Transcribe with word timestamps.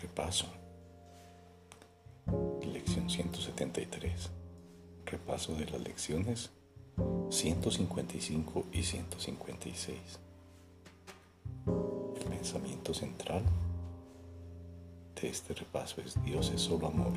repaso. 0.00 0.46
Lección 2.62 3.08
173. 3.08 4.30
Repaso 5.04 5.54
de 5.54 5.66
las 5.66 5.80
lecciones 5.80 6.50
155 7.30 8.66
y 8.72 8.82
156. 8.82 9.98
El 11.66 12.24
pensamiento 12.24 12.94
central 12.94 13.42
de 15.20 15.28
este 15.28 15.54
repaso 15.54 16.00
es 16.00 16.22
Dios 16.24 16.50
es 16.50 16.60
solo 16.60 16.88
amor. 16.88 17.12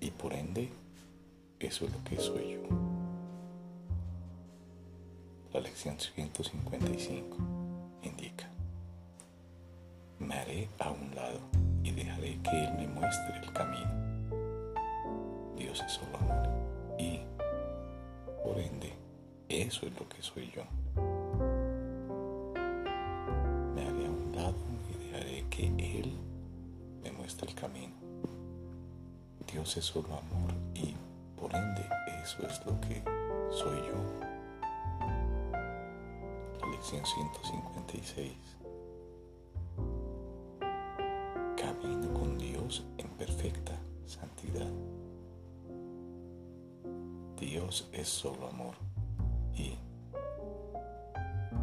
Y 0.00 0.10
por 0.10 0.32
ende, 0.32 0.70
eso 1.58 1.84
es 1.84 1.92
lo 1.92 2.04
que 2.04 2.16
soy 2.18 2.52
yo. 2.54 2.62
La 5.52 5.60
lección 5.60 5.98
155 5.98 7.36
indica, 7.38 7.46
me 7.46 7.57
haré 10.48 10.68
a 10.78 10.90
un 10.90 11.14
lado 11.14 11.40
y 11.84 11.90
dejaré 11.90 12.40
que 12.42 12.64
Él 12.64 12.72
me 12.78 12.88
muestre 12.88 13.38
el 13.42 13.52
camino. 13.52 13.90
Dios 15.56 15.82
es 15.84 15.92
solo 15.92 16.16
amor 16.16 16.48
y, 16.98 17.20
por 18.42 18.58
ende, 18.58 18.94
eso 19.48 19.86
es 19.86 19.92
lo 19.98 20.08
que 20.08 20.22
soy 20.22 20.50
yo. 20.50 20.62
Me 23.74 23.82
haré 23.82 24.06
a 24.06 24.10
un 24.10 24.32
lado 24.34 24.56
y 24.90 25.04
dejaré 25.04 25.44
que 25.50 25.66
Él 25.66 26.12
me 27.02 27.12
muestre 27.12 27.48
el 27.50 27.54
camino. 27.54 27.94
Dios 29.52 29.76
es 29.76 29.84
solo 29.84 30.08
amor 30.08 30.54
y, 30.74 30.94
por 31.38 31.54
ende, 31.54 31.86
eso 32.22 32.46
es 32.46 32.64
lo 32.64 32.80
que 32.80 33.02
soy 33.50 33.76
yo. 33.76 34.28
156. 36.80 38.57
En 42.68 43.08
perfecta 43.16 43.72
santidad. 44.04 44.70
Dios 47.40 47.88
es 47.92 48.06
solo 48.08 48.46
amor 48.46 48.74
y 49.54 49.74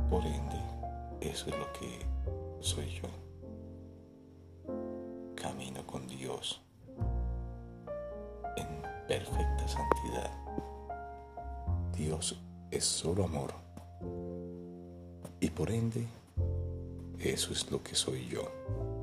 por 0.09 0.25
ende 0.25 0.59
eso 1.21 1.51
es 1.51 1.57
lo 1.59 1.71
que 1.73 2.03
soy 2.59 2.89
yo. 2.89 3.07
Camino 5.35 5.85
con 5.85 6.07
Dios 6.07 6.59
en 8.57 8.67
perfecta 9.07 9.67
santidad. 9.67 10.31
Dios 11.95 12.41
es 12.71 12.83
solo 12.83 13.25
amor 13.25 13.53
y 15.39 15.51
por 15.51 15.69
ende 15.69 16.07
eso 17.19 17.53
es 17.53 17.69
lo 17.69 17.83
que 17.83 17.93
soy 17.93 18.27
yo. 18.27 18.94